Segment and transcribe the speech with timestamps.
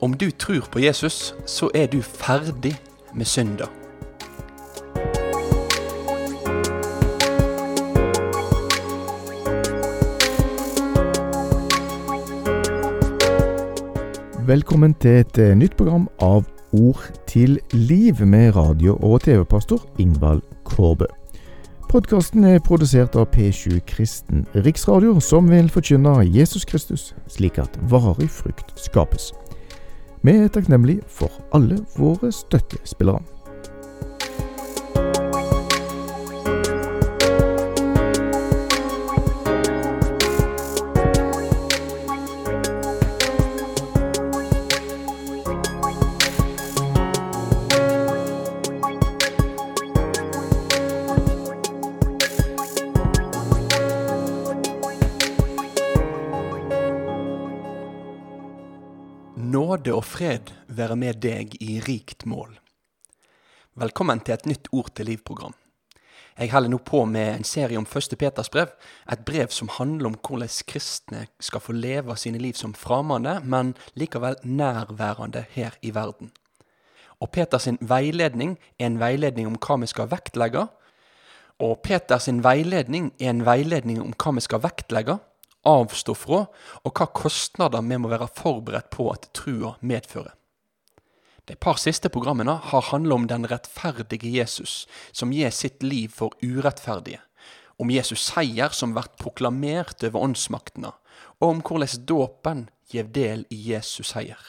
[0.00, 2.76] Om du tror på Jesus, så er du ferdig
[3.14, 3.64] med synda.
[14.46, 20.42] Velkommen til et eh, nytt program av Ord til liv med radio- og TV-pastor Ingvald
[20.64, 21.23] Kårbø.
[21.94, 28.26] Podkasten er produsert av P7 Kristen Riksradio, som vil forkynne Jesus Kristus, slik at varig
[28.34, 29.28] frukt skapes.
[30.26, 33.22] Vi er takknemlige for alle våre støttespillere.
[59.84, 62.54] Nåde og fred være med deg i rikt mål.
[63.76, 65.52] Velkommen til et nytt Ord til liv-program.
[66.38, 68.72] Jeg holder nå på med en serie om første Peters brev,
[69.12, 73.74] et brev som handler om hvordan kristne skal få leve sine liv som framande, men
[73.92, 76.32] likevel nærværende her i verden.
[77.20, 80.64] Og Peters veiledning er en veiledning om hva vi skal vektlegge,
[81.60, 85.20] og Peters veiledning er en veiledning om hva vi skal vektlegge,
[85.68, 86.44] avstå fra,
[86.84, 90.34] og hva kostnader vi må være forberedt på at trua medfører.
[91.44, 96.32] De par siste programmene har handlet om den rettferdige Jesus, som gir sitt liv for
[96.40, 97.20] urettferdige,
[97.76, 100.94] om Jesus seier som blir proklamert over åndsmaktene,
[101.42, 104.40] og om hvordan dåpen gir del i Jesus seier.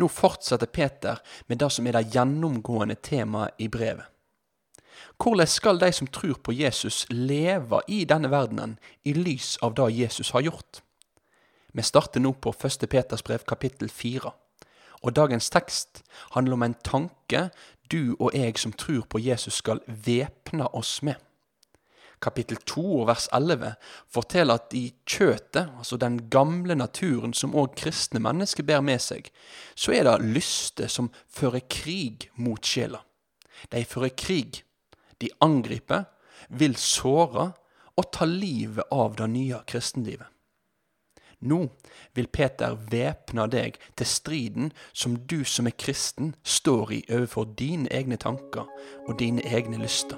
[0.00, 4.08] Nå fortsetter Peter med det som er det gjennomgående temaet i brevet.
[5.16, 9.90] Hvordan skal de som tror på Jesus, leve i denne verdenen i lys av det
[9.96, 10.82] Jesus har gjort?
[11.72, 12.88] Vi starter nå på 1.
[12.88, 14.30] Peters brev kapittel 4.
[15.04, 17.50] Og dagens tekst handler om en tanke
[17.92, 21.20] du og jeg som tror på Jesus skal væpne oss med.
[22.22, 23.74] Kapittel 2 og vers 11
[24.08, 29.28] forteller at i kjøtet, altså den gamle naturen som òg kristne mennesker bærer med seg,
[29.76, 33.02] så er det lyster som fører krig mot sjela.
[33.72, 34.62] De fører krig
[35.20, 36.04] de angriper,
[36.48, 37.50] vil såre
[37.96, 40.28] og ta livet av det nye kristenlivet.
[41.40, 41.66] Nå
[42.16, 47.90] vil Peter væpne deg til striden som du som er kristen står i overfor dine
[47.92, 48.64] egne tanker
[49.06, 50.16] og dine egne lyster.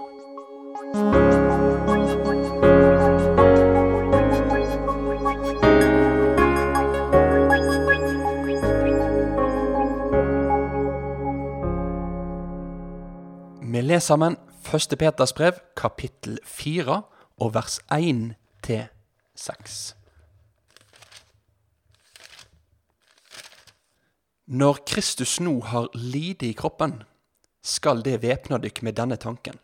[13.68, 14.98] Vi leser sammen 1.
[14.98, 17.02] Peters brev, kapittel 4,
[17.40, 18.82] og vers 1 til
[19.32, 19.76] 6.
[24.52, 26.98] Når Kristus nå har lidd i kroppen,
[27.64, 29.56] skal det væpne dykk med denne tanken.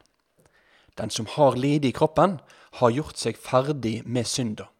[0.97, 2.39] Den som har lidd i kroppen,
[2.81, 4.71] har gjort seg ferdig med synda.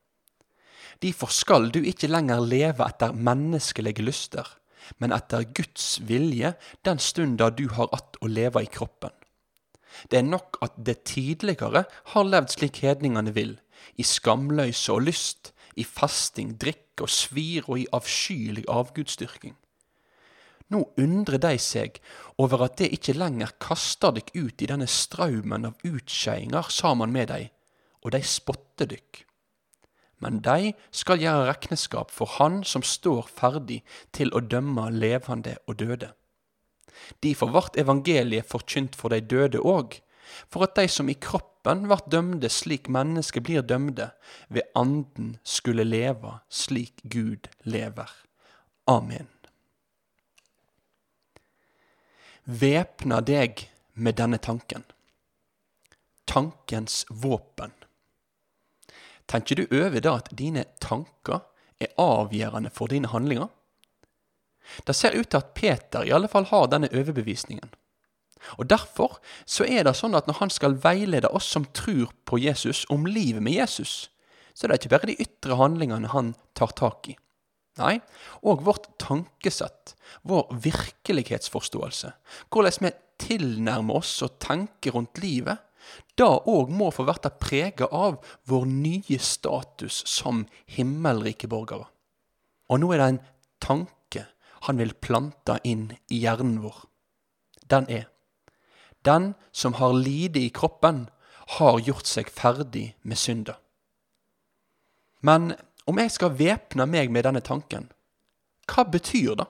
[1.05, 4.49] Derfor skal du ikke lenger leve etter menneskelige lyster,
[4.97, 9.13] men etter Guds vilje den stunda du har att å leve i kroppen.
[10.11, 11.85] Det er nok at det tidligere
[12.15, 13.59] har levd slik hedningene vil,
[13.97, 19.57] i skamløyse og lyst, i fasting, drikk og svir og i avskyelig avgudsdyrking.
[20.73, 21.99] Nå undrer de seg
[22.41, 27.29] over at det ikke lenger kaster dykk ut i denne straumen av utskeiinger sammen med
[27.31, 27.45] dei,
[28.03, 29.25] og de spotter dykk.
[30.25, 33.83] Men de skal gjøre rekneskap for Han som står ferdig
[34.17, 36.15] til å dømme levende og døde.
[37.23, 40.01] Derfor vart evangeliet forkynt for de døde òg,
[40.49, 44.11] for at de som i kroppen vart dømde slik mennesket blir dømde,
[44.49, 48.11] ved anden skulle leve slik Gud lever.
[48.87, 49.29] Amen.
[52.45, 54.85] Væpna deg med denne tanken.
[56.29, 57.73] Tankens våpen.
[59.27, 61.41] Tenker du over det at dine tanker
[61.81, 63.49] er avgjørende for dine handlinger?
[64.87, 67.73] Det ser ut til at Peter i alle fall har denne overbevisningen.
[68.59, 69.19] Og Derfor
[69.49, 73.07] så er det sånn at når han skal veilede oss som tror på Jesus, om
[73.09, 74.11] livet med Jesus,
[74.55, 77.17] så er det ikke bare de ytre handlingene han tar tak i.
[77.81, 77.99] Nei,
[78.47, 82.13] og vårt tankesett, vår virkelighetsforståelse,
[82.55, 82.93] hvordan vi
[83.25, 85.59] tilnærmer oss og tenker rundt livet,
[86.15, 91.89] da òg må få bli prega av vår nye status som himmelrike borgere.
[92.71, 93.23] Og nå er det en
[93.61, 94.04] tanke
[94.67, 96.85] han vil plante inn i hjernen vår.
[97.69, 98.11] Den er
[99.05, 101.11] Den som har lidet i kroppen,
[101.47, 103.59] har gjort seg ferdig med synda.
[105.21, 105.53] Men
[105.85, 107.91] om jeg skal væpne meg med denne tanken,
[108.65, 109.47] hva betyr det?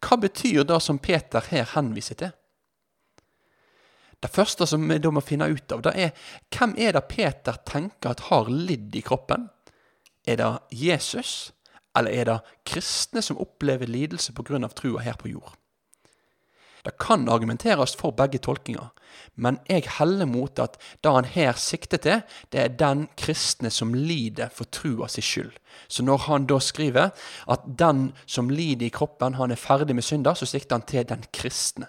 [0.00, 2.32] Hva betyr det som Peter her henviser til?
[4.20, 6.12] Det første som vi da må finne ut av, det er
[6.54, 9.50] hvem er det Peter tenker at har lidd i kroppen?
[10.24, 11.52] Er det Jesus,
[11.96, 14.68] eller er det kristne som opplever lidelse pga.
[14.68, 15.54] trua her på jord?
[16.84, 18.90] Det kan argumenteres for begge tolkinger,
[19.40, 22.20] men jeg heller mot at det han her sikter til,
[22.52, 25.54] det er den kristne som lider for trua si skyld.
[25.88, 27.14] Så når han da skriver
[27.48, 31.08] at den som lider i kroppen, han er ferdig med synder, så sikter han til
[31.08, 31.88] den kristne.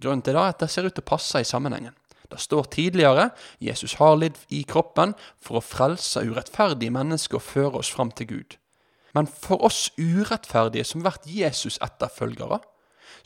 [0.00, 1.96] Grunnen til det er at det ser ut til å passe i sammenhengen.
[2.30, 7.80] Det står tidligere Jesus har lidd i kroppen for å frelse urettferdige mennesker og føre
[7.82, 8.58] oss fram til Gud.
[9.18, 12.60] Men for oss urettferdige som vært Jesus etterfølgere,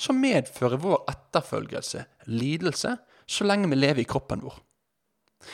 [0.01, 2.95] så medfører vår etterfølgelse lidelse
[3.29, 4.57] så lenge vi lever i kroppen vår.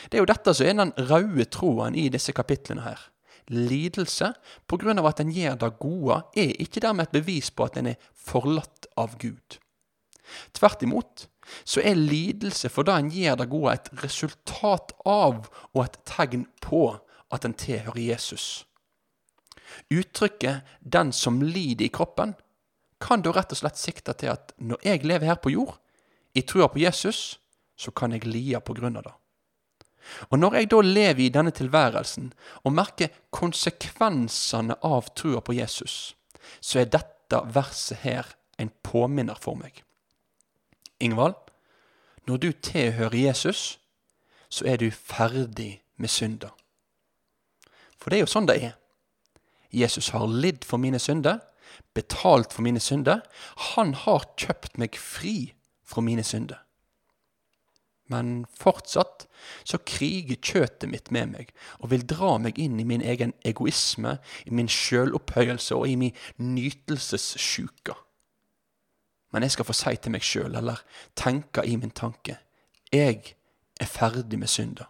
[0.07, 3.01] Det er jo dette som er den røde troen i disse kapitlene her.
[3.49, 7.91] Lidelse av at en gjør det gode, er ikke dermed et bevis på at en
[7.95, 9.59] er forlatt av Gud.
[10.53, 11.27] Tvert imot
[11.65, 16.45] så er lidelse for det en gjør det gode, et resultat av og et tegn
[16.61, 16.99] på
[17.33, 18.68] at en tilhører Jesus.
[19.91, 22.35] Uttrykket 'den som lider i kroppen'
[23.01, 25.79] kan da rett og slett sikte til at når jeg lever her på jord,
[26.35, 27.39] i trua på Jesus,
[27.77, 29.15] så kan jeg lide på grunn av det.
[30.31, 32.33] Og når jeg da lever i denne tilværelsen
[32.65, 36.17] og merker konsekvensene av trua på Jesus,
[36.61, 39.83] så er dette verset her en påminner for meg.
[41.01, 41.37] Ingvald,
[42.27, 43.79] når du tilhører Jesus,
[44.49, 46.51] så er du ferdig med synda.
[47.99, 48.75] For det er jo sånn det er.
[49.71, 51.39] Jesus har lidd for mine synder,
[51.95, 53.21] betalt for mine synder.
[53.75, 55.53] Han har kjøpt meg fri
[55.85, 56.63] fra mine synder.
[58.09, 59.27] Men fortsatt
[59.69, 64.17] så kriger kjøtet mitt med meg og vil dra meg inn i min egen egoisme,
[64.49, 67.97] i min sjølopphøyelse og i min nytelsessjuke.
[69.33, 70.81] Men jeg skal få si til meg sjøl, eller
[71.19, 72.39] tenke i min tanke,
[72.89, 73.35] jeg
[73.77, 74.89] er ferdig med synda.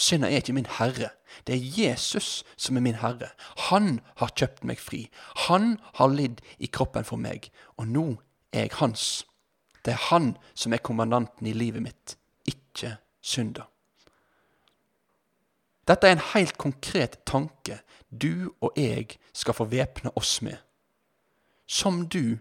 [0.00, 1.10] Synda er ikke min herre.
[1.46, 3.28] Det er Jesus som er min herre.
[3.68, 5.02] Han har kjøpt meg fri.
[5.46, 8.06] Han har lidd i kroppen for meg, og nå
[8.52, 9.26] er jeg hans.
[9.84, 12.16] Det er han som er kommandanten i livet mitt,
[12.48, 13.68] ikke synda.
[15.88, 17.80] Dette er en helt konkret tanke
[18.10, 20.56] du og jeg skal få væpne oss med.
[21.66, 22.40] Som du,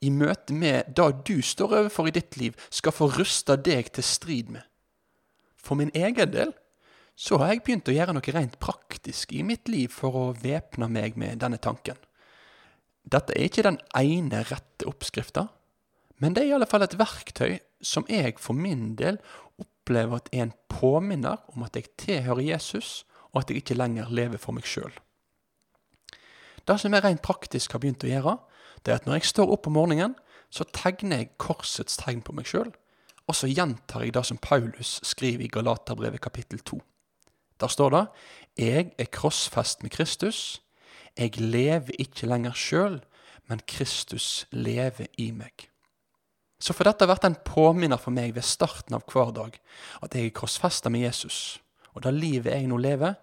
[0.00, 4.04] i møte med det du står overfor i ditt liv, skal få ruste deg til
[4.04, 4.64] strid med.
[5.56, 6.52] For min egen del
[7.14, 10.88] så har jeg begynt å gjøre noe rent praktisk i mitt liv for å væpne
[10.90, 11.98] meg med denne tanken.
[13.04, 15.46] Dette er ikke den ene rette oppskrifta,
[16.22, 19.18] men det er i alle fall et verktøy som jeg for min del
[19.60, 24.10] opplever at er en påminner om at jeg tilhører Jesus, og at jeg ikke lenger
[24.14, 24.92] lever for meg sjøl.
[26.64, 28.38] Det som jeg rent praktisk har begynt å gjøre,
[28.82, 30.14] det er at når jeg står opp om morgenen,
[30.54, 32.70] så tegner jeg korsets tegn på meg sjøl,
[33.26, 36.80] og så gjentar jeg det som Paulus skriver i Galaterbrevet kapittel 2.
[37.60, 38.06] Der står det
[38.58, 40.62] Jeg er krossfest med Kristus.
[41.18, 43.00] Jeg lever ikke lenger sjøl,
[43.46, 45.68] men Kristus lever i meg.
[46.58, 49.58] Så for dette har vært en påminner for meg ved starten av hver dag
[50.02, 51.60] at jeg er krossfesta med Jesus.
[51.94, 53.14] Og det livet jeg nå lever,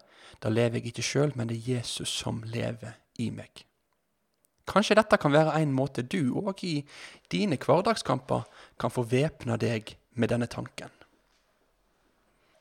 [0.42, 3.64] da lever jeg ikke sjøl, men det er Jesus som lever i meg.
[4.68, 6.76] Kanskje dette kan være en måte du òg i
[7.32, 8.46] dine hverdagskamper
[8.80, 10.90] kan få væpna deg med denne tanken.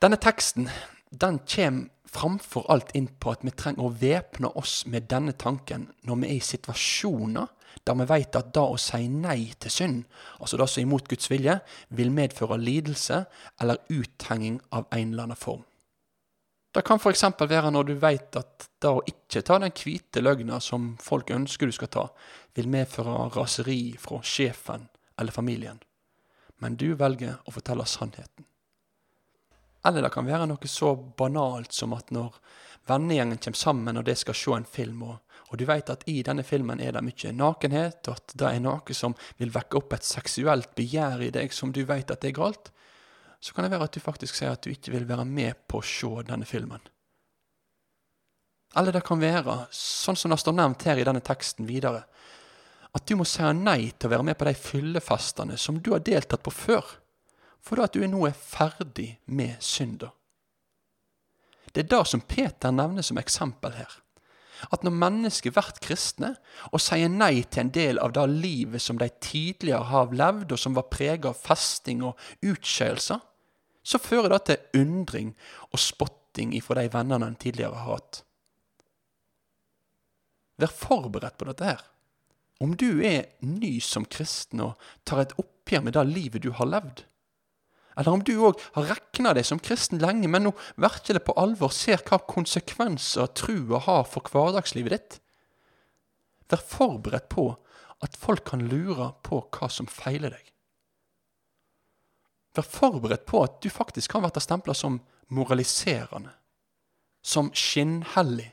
[0.01, 0.69] Denne teksten
[1.11, 5.87] den kommer framfor alt inn på at vi trenger å væpne oss med denne tanken
[6.07, 7.47] når vi er i situasjoner
[7.87, 10.01] der vi vet at det å si nei til synd,
[10.39, 11.55] altså det som er imot Guds vilje,
[11.95, 13.23] vil medføre lidelse
[13.63, 15.63] eller uthenging av en eller annen form.
[16.71, 17.23] Det kan f.eks.
[17.39, 21.67] være når du vet at det å ikke ta den hvite løgna som folk ønsker
[21.67, 22.05] du skal ta,
[22.55, 24.87] vil medføre raseri fra sjefen
[25.19, 25.81] eller familien.
[26.63, 28.45] Men du velger å fortelle sannheten.
[29.85, 32.35] Eller det kan være noe så banalt som at når
[32.89, 35.17] vennegjengen kommer sammen og de skal se en film, og,
[35.49, 38.63] og, du vet at i denne filmen er det mye nakenhet, og at det er
[38.63, 42.31] noe som vil vekke opp et seksuelt begjær i deg som du vet at det
[42.31, 42.71] er galt,
[43.41, 45.81] så kan det være at du faktisk sier at du ikke vil være med på
[45.81, 46.81] å se denne filmen.
[48.77, 52.05] Eller det kan være, sånn som det står nevnt her i denne teksten videre,
[52.91, 56.03] at du må si nei til å være med på de fyllefestene som du har
[56.05, 56.85] deltatt på før
[57.61, 60.11] fordi at du nå er ferdig med synda.
[61.71, 63.91] Det er det som Peter nevner som eksempel her.
[64.69, 66.35] At når mennesker blir kristne
[66.69, 70.59] og sier nei til en del av det livet som de tidligere har levd, og
[70.59, 73.21] som var preget av festing og utskeielser,
[73.81, 75.31] så fører det til undring
[75.71, 78.21] og spotting ifra de vennene en tidligere har hatt.
[80.61, 81.81] Vær forberedt på dette her.
[82.61, 86.69] Om du er ny som kristen og tar et oppgjør med det livet du har
[86.69, 87.01] levd,
[87.97, 91.73] eller om du òg har regna deg som kristen lenge, men nå virkelig på alvor
[91.75, 95.17] ser hva konsekvenser trua har for hverdagslivet ditt,
[96.51, 97.49] vær forberedt på
[98.01, 100.47] at folk kan lure på hva som feiler deg.
[102.57, 104.99] Vær forberedt på at du faktisk kan bli stempla som
[105.31, 106.33] moraliserende,
[107.23, 108.49] som skinnhellig,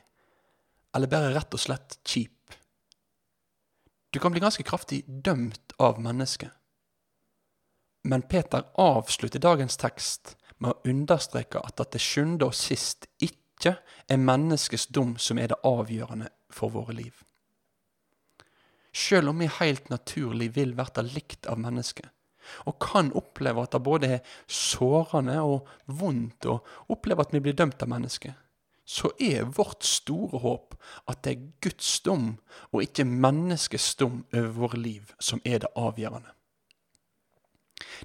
[0.95, 2.53] eller bare rett og slett kjip.
[4.09, 6.49] Du kan bli ganske kraftig dømt av mennesket.
[8.03, 13.75] Men Peter avslutter dagens tekst med å understreke at det til sjuende og sist ikke
[14.07, 17.23] er menneskets dom som er det avgjørende for våre liv.
[18.95, 22.07] Selv om vi heilt naturlig vil verte likt av mennesket,
[22.65, 26.57] og kan oppleve at det både er sårende og vondt å
[26.89, 28.33] oppleve at vi blir dømt av mennesket,
[28.89, 30.73] så er vårt store håp
[31.11, 32.31] at det er Guds dom
[32.71, 36.33] og ikke menneskets dom over våre liv som er det avgjørende.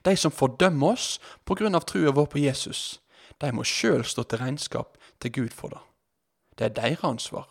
[0.05, 3.01] De som fordømmer oss på grunn av trua vår på Jesus,
[3.41, 5.83] de må sjøl stå til regnskap til Gud for det.
[6.59, 7.49] Det er deres ansvar.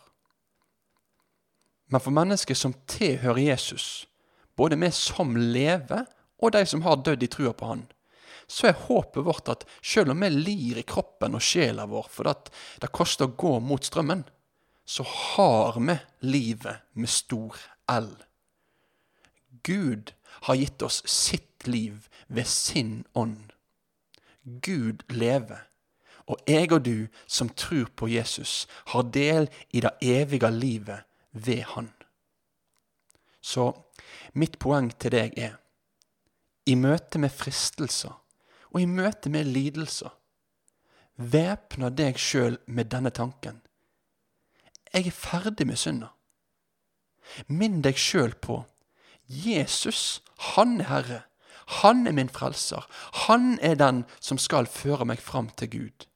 [1.92, 4.06] Men for mennesker som tilhører Jesus,
[4.56, 6.06] både vi som lever
[6.40, 7.84] og de som har dødd i trua på Han,
[8.46, 12.28] så er håpet vårt at selv om vi lir i kroppen og sjela vår for
[12.28, 12.50] at
[12.82, 14.24] det koster å gå mot strømmen,
[14.84, 15.96] så har vi
[16.28, 17.56] livet med stor
[17.88, 18.10] L.
[19.64, 20.12] Gud
[20.44, 23.50] har gitt oss sitt liv ved sin ånd.
[24.44, 25.64] Gud lever,
[26.26, 31.62] og jeg og du som tror på Jesus, har del i det evige livet ved
[31.74, 31.92] Han.
[33.40, 33.72] Så
[34.32, 35.56] mitt poeng til deg er
[36.66, 38.14] i møte med fristelser
[38.72, 40.10] og i møte med lidelser,
[41.16, 43.60] væpna deg sjøl med denne tanken.
[44.94, 46.08] Jeg er ferdig med synda.
[47.46, 48.62] Minn deg sjøl på
[49.28, 50.22] Jesus,
[50.54, 51.20] han er Herre.
[51.66, 52.86] Han er min frelser.
[53.26, 56.06] Han er den som skal føre meg fram til Gud.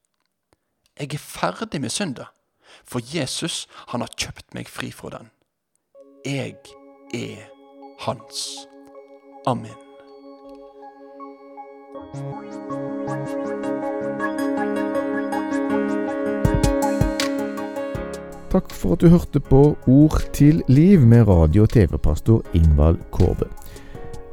[0.98, 2.24] Jeg er ferdig med synda,
[2.84, 5.30] for Jesus, han har kjøpt meg fri fra den.
[6.26, 6.56] Jeg
[7.14, 7.46] er
[8.02, 8.66] hans.
[9.46, 9.76] Amen.
[18.48, 23.44] Takk for at du hørte på Ord til liv med radio- og TV-pastor Ingvald Kårbe.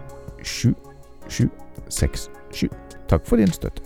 [0.42, 2.70] 7767.
[3.08, 3.82] Takk for din støtte.